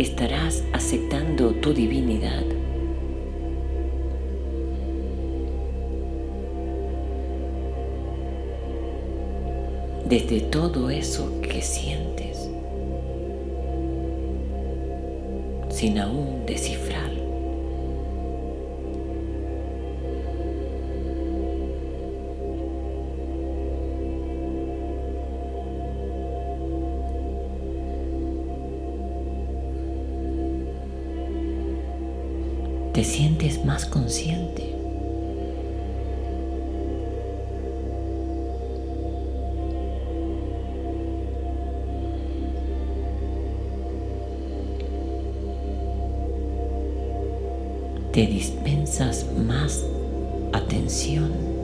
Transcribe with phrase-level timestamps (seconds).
[0.00, 2.44] estarás aceptando tu divinidad.
[10.08, 12.48] Desde todo eso que sientes,
[15.68, 17.09] sin aún descifrar.
[33.00, 34.74] Te sientes más consciente.
[48.12, 49.82] Te dispensas más
[50.52, 51.59] atención.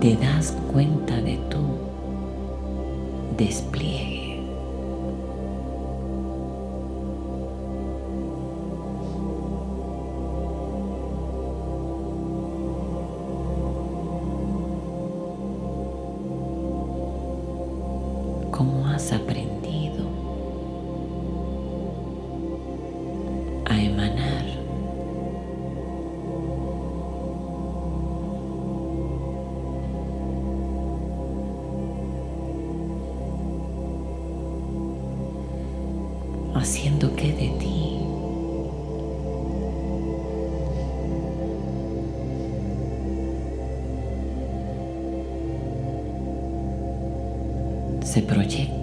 [0.00, 1.58] Te das cuenta de tu
[3.36, 4.17] despliegue.
[36.54, 37.84] Haciendo que de ti.
[48.04, 48.77] Se proyecte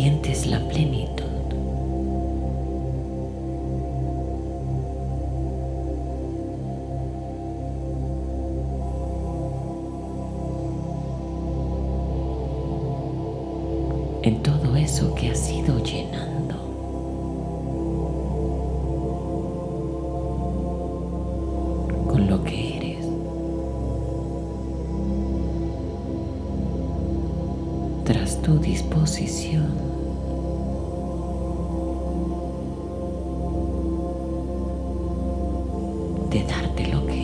[0.00, 1.24] sientes la plenitud.
[14.22, 16.54] En todo eso que has ido llenando.
[22.08, 23.06] Con lo que eres.
[28.06, 29.89] Tras tu disposición.
[36.30, 37.19] de darte lo que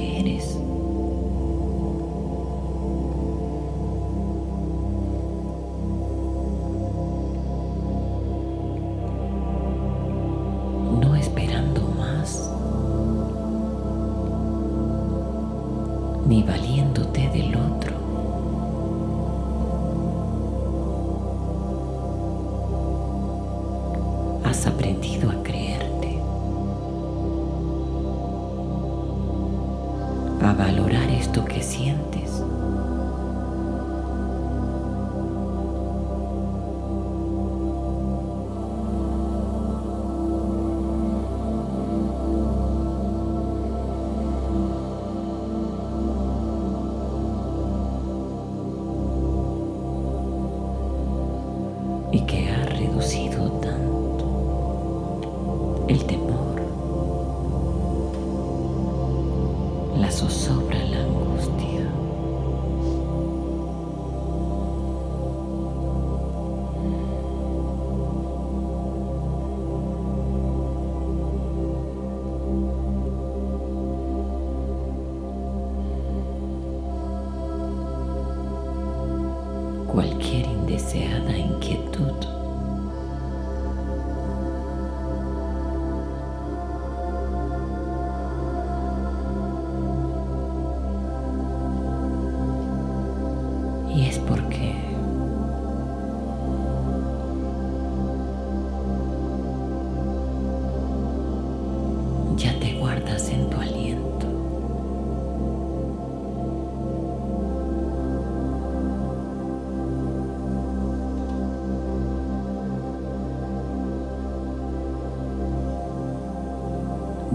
[80.86, 82.35] observa a inquietude.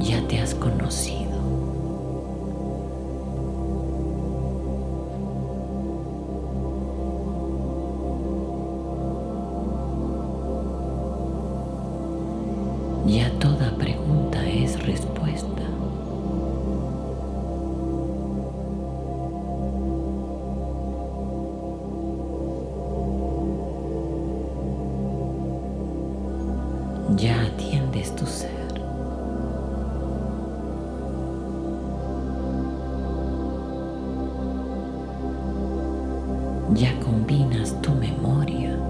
[0.01, 1.30] ya te has conocido.
[36.75, 38.80] ya combinas tu memoria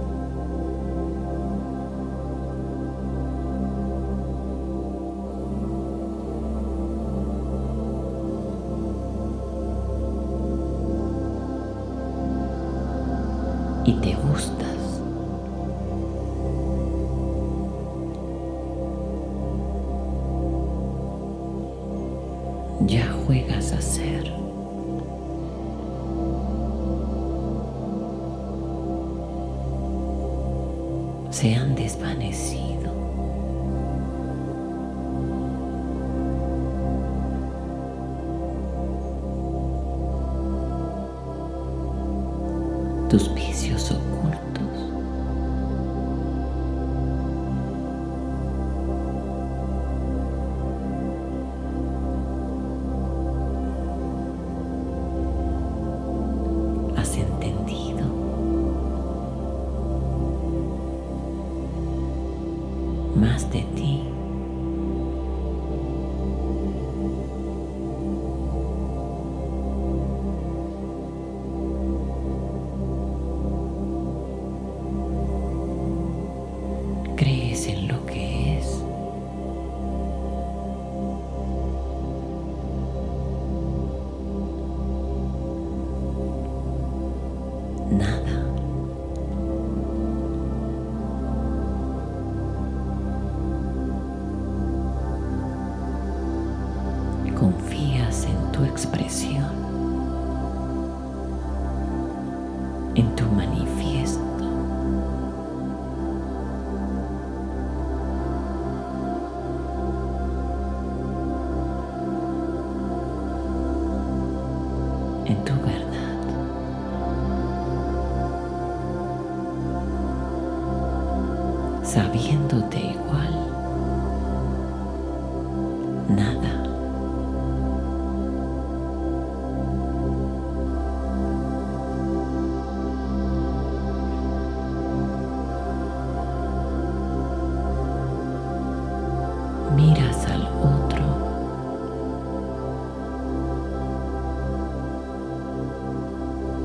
[31.31, 32.91] se han desvanecido.
[43.09, 43.50] Tus pies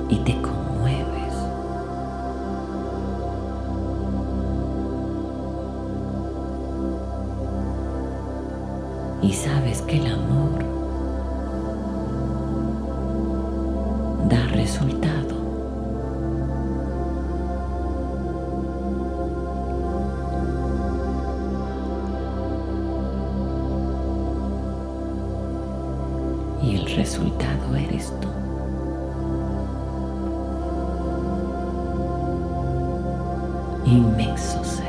[0.08, 1.34] y te conmueves.
[9.22, 10.65] Y sabes que el amor
[33.96, 34.86] imensos.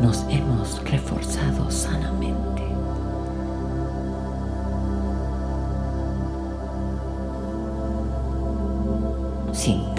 [0.00, 2.62] Nos hemos reforzado sanamente.
[9.52, 9.95] Sin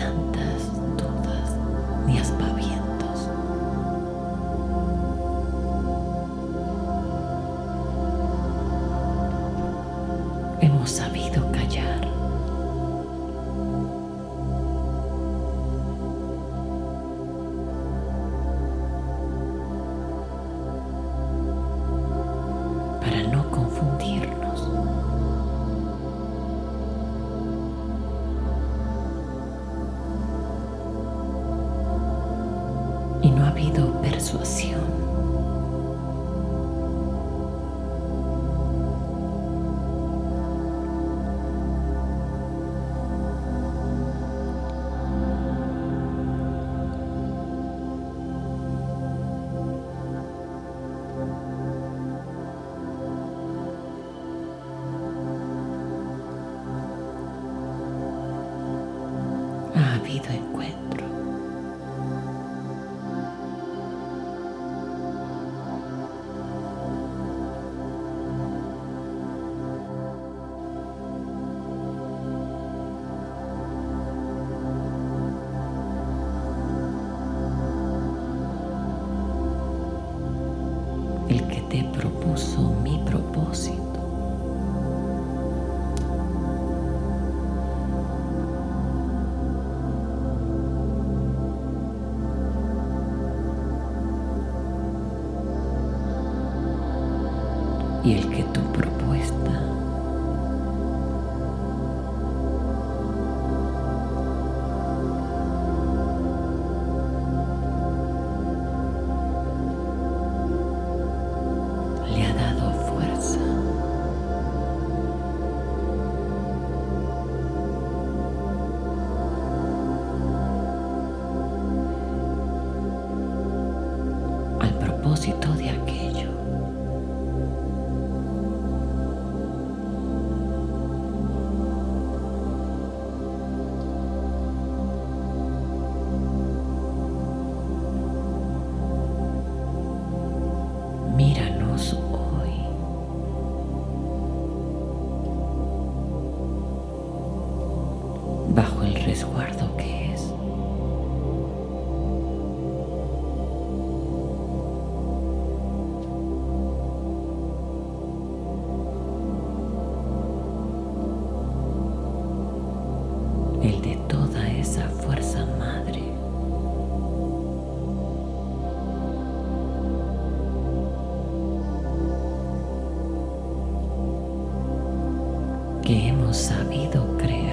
[176.27, 177.46] hemos sabido crear.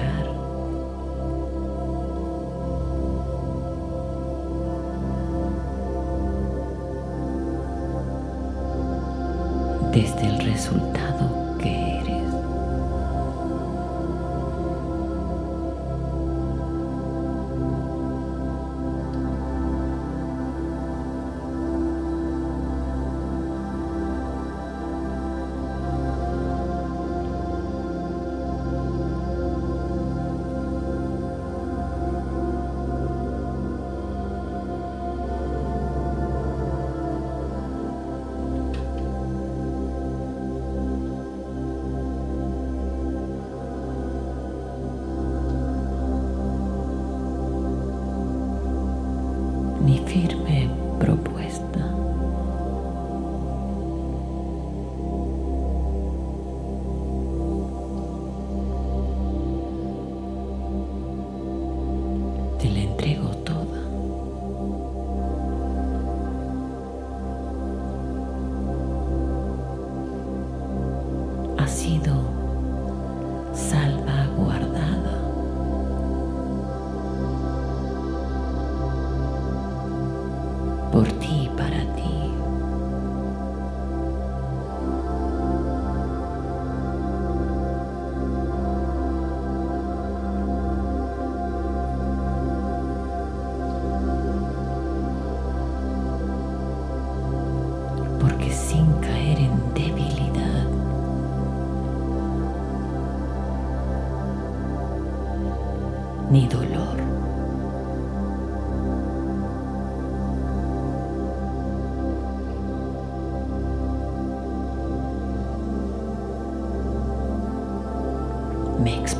[118.85, 119.14] makes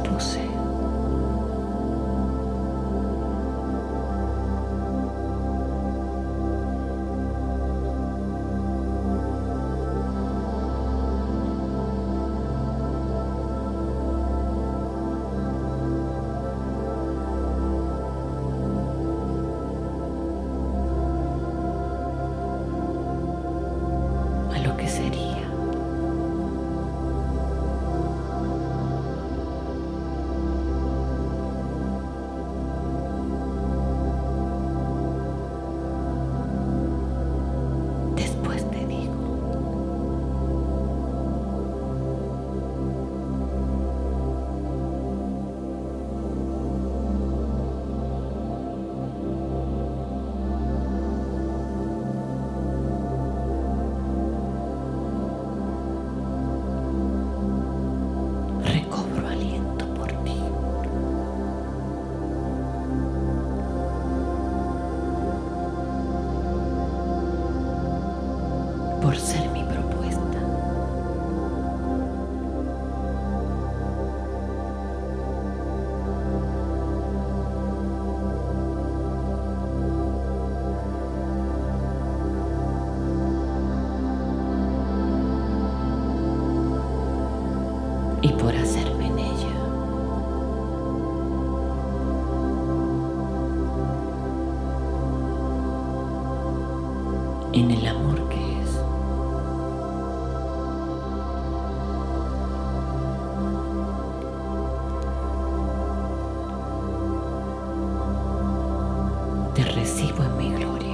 [69.05, 69.64] Por ser mi
[109.55, 110.84] Te recibo en mi gloria.